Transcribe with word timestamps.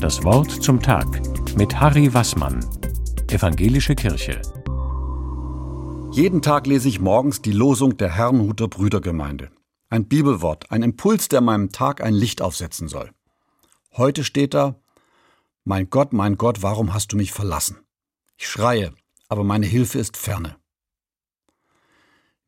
Das 0.00 0.22
Wort 0.24 0.50
zum 0.50 0.80
Tag 0.80 1.06
mit 1.56 1.80
Harry 1.80 2.12
Wassmann, 2.14 2.64
Evangelische 3.28 3.94
Kirche. 3.94 4.40
Jeden 6.12 6.42
Tag 6.42 6.66
lese 6.66 6.88
ich 6.88 7.00
morgens 7.00 7.42
die 7.42 7.52
Losung 7.52 7.96
der 7.96 8.14
Herrnhuter 8.14 8.68
Brüdergemeinde. 8.68 9.50
Ein 9.88 10.06
Bibelwort, 10.08 10.70
ein 10.70 10.82
Impuls, 10.82 11.28
der 11.28 11.40
meinem 11.40 11.72
Tag 11.72 12.02
ein 12.02 12.14
Licht 12.14 12.40
aufsetzen 12.40 12.88
soll. 12.88 13.10
Heute 13.92 14.24
steht 14.24 14.54
da, 14.54 14.80
Mein 15.64 15.90
Gott, 15.90 16.12
mein 16.12 16.36
Gott, 16.36 16.62
warum 16.62 16.94
hast 16.94 17.12
du 17.12 17.16
mich 17.16 17.32
verlassen? 17.32 17.78
Ich 18.36 18.48
schreie, 18.48 18.92
aber 19.28 19.44
meine 19.44 19.66
Hilfe 19.66 19.98
ist 19.98 20.16
ferne. 20.16 20.56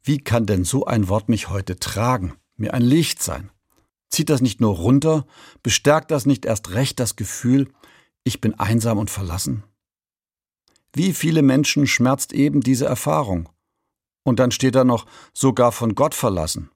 Wie 0.03 0.19
kann 0.19 0.47
denn 0.47 0.65
so 0.65 0.87
ein 0.87 1.09
Wort 1.09 1.29
mich 1.29 1.51
heute 1.51 1.77
tragen, 1.77 2.35
mir 2.57 2.73
ein 2.75 2.83
Licht 2.83 3.23
sein? 3.23 3.51
Zieht 4.11 4.31
das 4.31 4.41
nicht 4.41 4.61
nur 4.61 4.75
runter, 4.75 5.27
bestärkt 5.63 6.11
das 6.11 6.27
nicht 6.27 6.45
erst 6.45 6.71
recht 6.71 6.99
das 6.99 7.17
Gefühl, 7.17 7.73
ich 8.25 8.41
bin 8.41 8.59
einsam 8.59 8.99
und 8.99 9.11
verlassen? 9.11 9.65
Wie 10.93 11.13
viele 11.13 11.43
Menschen 11.43 11.87
schmerzt 11.87 12.33
eben 12.33 12.61
diese 12.61 12.87
Erfahrung? 12.87 13.49
Und 14.25 14.39
dann 14.39 14.51
steht 14.51 14.75
da 14.75 14.85
noch 14.85 15.07
sogar 15.33 15.73
von 15.73 15.95
Gott 15.95 16.15
verlassen. 16.15 16.71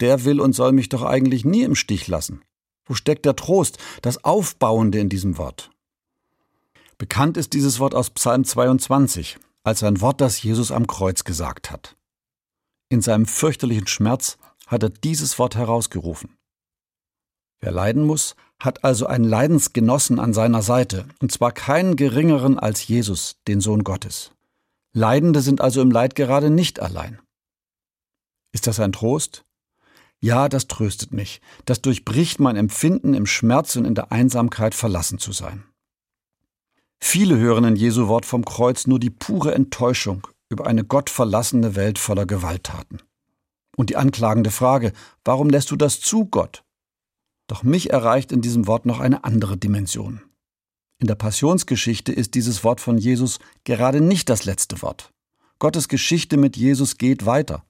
Der 0.00 0.24
will 0.24 0.40
und 0.40 0.54
soll 0.54 0.72
mich 0.72 0.88
doch 0.88 1.02
eigentlich 1.02 1.44
nie 1.44 1.62
im 1.62 1.74
Stich 1.74 2.08
lassen. 2.08 2.42
Wo 2.84 2.94
steckt 2.94 3.24
der 3.26 3.36
Trost, 3.36 3.78
das 4.02 4.24
Aufbauende 4.24 4.98
in 4.98 5.08
diesem 5.08 5.38
Wort? 5.38 5.70
Bekannt 6.98 7.36
ist 7.36 7.52
dieses 7.52 7.78
Wort 7.78 7.94
aus 7.94 8.10
Psalm 8.10 8.44
22 8.44 9.38
als 9.62 9.82
ein 9.82 10.00
Wort, 10.00 10.20
das 10.20 10.42
Jesus 10.42 10.72
am 10.72 10.86
Kreuz 10.86 11.24
gesagt 11.24 11.70
hat. 11.70 11.96
In 12.88 13.02
seinem 13.02 13.26
fürchterlichen 13.26 13.86
Schmerz 13.86 14.38
hat 14.70 14.84
er 14.84 14.90
dieses 14.90 15.38
Wort 15.38 15.56
herausgerufen. 15.56 16.36
Wer 17.60 17.72
leiden 17.72 18.04
muss, 18.04 18.36
hat 18.58 18.84
also 18.84 19.06
einen 19.06 19.24
Leidensgenossen 19.24 20.20
an 20.20 20.32
seiner 20.32 20.62
Seite, 20.62 21.06
und 21.20 21.32
zwar 21.32 21.52
keinen 21.52 21.96
geringeren 21.96 22.58
als 22.58 22.86
Jesus, 22.86 23.36
den 23.48 23.60
Sohn 23.60 23.84
Gottes. 23.84 24.32
Leidende 24.92 25.40
sind 25.40 25.60
also 25.60 25.82
im 25.82 25.90
Leid 25.90 26.14
gerade 26.14 26.50
nicht 26.50 26.80
allein. 26.80 27.20
Ist 28.52 28.66
das 28.66 28.80
ein 28.80 28.92
Trost? 28.92 29.44
Ja, 30.20 30.48
das 30.48 30.68
tröstet 30.68 31.12
mich, 31.12 31.40
das 31.64 31.82
durchbricht 31.82 32.40
mein 32.40 32.56
Empfinden, 32.56 33.14
im 33.14 33.26
Schmerz 33.26 33.76
und 33.76 33.86
in 33.86 33.94
der 33.94 34.12
Einsamkeit 34.12 34.74
verlassen 34.74 35.18
zu 35.18 35.32
sein. 35.32 35.64
Viele 37.02 37.38
hören 37.38 37.64
in 37.64 37.76
Jesu 37.76 38.08
Wort 38.08 38.26
vom 38.26 38.44
Kreuz 38.44 38.86
nur 38.86 39.00
die 39.00 39.10
pure 39.10 39.54
Enttäuschung 39.54 40.26
über 40.50 40.66
eine 40.66 40.84
gottverlassene 40.84 41.74
Welt 41.74 41.98
voller 41.98 42.26
Gewalttaten. 42.26 43.00
Und 43.80 43.88
die 43.88 43.96
anklagende 43.96 44.50
Frage, 44.50 44.92
warum 45.24 45.48
lässt 45.48 45.70
du 45.70 45.76
das 45.76 46.02
zu, 46.02 46.26
Gott? 46.26 46.64
Doch 47.46 47.62
mich 47.62 47.88
erreicht 47.88 48.30
in 48.30 48.42
diesem 48.42 48.66
Wort 48.66 48.84
noch 48.84 49.00
eine 49.00 49.24
andere 49.24 49.56
Dimension. 49.56 50.20
In 50.98 51.06
der 51.06 51.14
Passionsgeschichte 51.14 52.12
ist 52.12 52.34
dieses 52.34 52.62
Wort 52.62 52.82
von 52.82 52.98
Jesus 52.98 53.38
gerade 53.64 54.02
nicht 54.02 54.28
das 54.28 54.44
letzte 54.44 54.82
Wort. 54.82 55.14
Gottes 55.58 55.88
Geschichte 55.88 56.36
mit 56.36 56.58
Jesus 56.58 56.98
geht 56.98 57.24
weiter. 57.24 57.64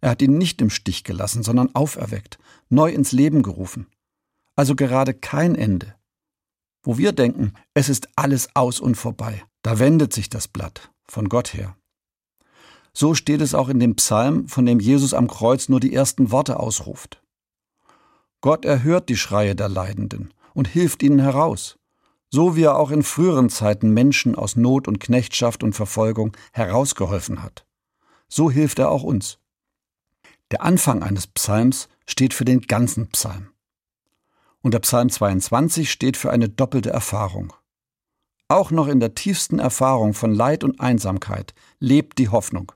Er 0.00 0.12
hat 0.12 0.22
ihn 0.22 0.38
nicht 0.38 0.62
im 0.62 0.70
Stich 0.70 1.04
gelassen, 1.04 1.42
sondern 1.42 1.74
auferweckt, 1.74 2.38
neu 2.70 2.90
ins 2.90 3.12
Leben 3.12 3.42
gerufen. 3.42 3.86
Also 4.56 4.74
gerade 4.76 5.12
kein 5.12 5.56
Ende. 5.56 5.94
Wo 6.82 6.96
wir 6.96 7.12
denken, 7.12 7.52
es 7.74 7.90
ist 7.90 8.08
alles 8.16 8.48
aus 8.56 8.80
und 8.80 8.94
vorbei, 8.94 9.44
da 9.60 9.78
wendet 9.78 10.14
sich 10.14 10.30
das 10.30 10.48
Blatt 10.48 10.90
von 11.06 11.28
Gott 11.28 11.52
her. 11.52 11.77
So 13.00 13.14
steht 13.14 13.40
es 13.42 13.54
auch 13.54 13.68
in 13.68 13.78
dem 13.78 13.94
Psalm, 13.94 14.48
von 14.48 14.66
dem 14.66 14.80
Jesus 14.80 15.14
am 15.14 15.28
Kreuz 15.28 15.68
nur 15.68 15.78
die 15.78 15.94
ersten 15.94 16.32
Worte 16.32 16.58
ausruft. 16.58 17.22
Gott 18.40 18.64
erhört 18.64 19.08
die 19.08 19.16
Schreie 19.16 19.54
der 19.54 19.68
Leidenden 19.68 20.34
und 20.52 20.66
hilft 20.66 21.04
ihnen 21.04 21.20
heraus, 21.20 21.78
so 22.28 22.56
wie 22.56 22.64
er 22.64 22.76
auch 22.76 22.90
in 22.90 23.04
früheren 23.04 23.50
Zeiten 23.50 23.94
Menschen 23.94 24.34
aus 24.34 24.56
Not 24.56 24.88
und 24.88 24.98
Knechtschaft 24.98 25.62
und 25.62 25.74
Verfolgung 25.74 26.36
herausgeholfen 26.50 27.40
hat. 27.40 27.64
So 28.26 28.50
hilft 28.50 28.80
er 28.80 28.90
auch 28.90 29.04
uns. 29.04 29.38
Der 30.50 30.64
Anfang 30.64 31.04
eines 31.04 31.28
Psalms 31.28 31.88
steht 32.04 32.34
für 32.34 32.44
den 32.44 32.62
ganzen 32.62 33.06
Psalm. 33.10 33.50
Und 34.60 34.74
der 34.74 34.80
Psalm 34.80 35.08
22 35.08 35.88
steht 35.88 36.16
für 36.16 36.32
eine 36.32 36.48
doppelte 36.48 36.90
Erfahrung. 36.90 37.52
Auch 38.48 38.72
noch 38.72 38.88
in 38.88 38.98
der 38.98 39.14
tiefsten 39.14 39.60
Erfahrung 39.60 40.14
von 40.14 40.34
Leid 40.34 40.64
und 40.64 40.80
Einsamkeit 40.80 41.54
lebt 41.78 42.18
die 42.18 42.30
Hoffnung. 42.30 42.72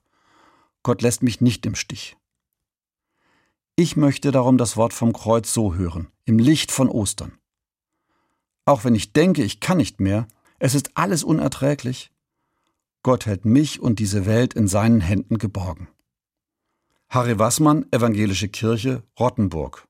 Gott 0.82 1.02
lässt 1.02 1.22
mich 1.22 1.40
nicht 1.40 1.64
im 1.66 1.74
Stich. 1.74 2.16
Ich 3.76 3.96
möchte 3.96 4.30
darum 4.32 4.58
das 4.58 4.76
Wort 4.76 4.92
vom 4.92 5.12
Kreuz 5.12 5.52
so 5.52 5.74
hören, 5.74 6.08
im 6.24 6.38
Licht 6.38 6.72
von 6.72 6.88
Ostern. 6.88 7.38
Auch 8.64 8.84
wenn 8.84 8.94
ich 8.94 9.12
denke, 9.12 9.42
ich 9.42 9.60
kann 9.60 9.78
nicht 9.78 10.00
mehr, 10.00 10.28
es 10.58 10.74
ist 10.74 10.96
alles 10.96 11.24
unerträglich, 11.24 12.12
Gott 13.02 13.26
hält 13.26 13.44
mich 13.44 13.80
und 13.80 13.98
diese 13.98 14.26
Welt 14.26 14.54
in 14.54 14.68
seinen 14.68 15.00
Händen 15.00 15.38
geborgen. 15.38 15.88
Harry 17.08 17.38
Wassmann, 17.38 17.86
Evangelische 17.90 18.48
Kirche, 18.48 19.02
Rottenburg 19.18 19.80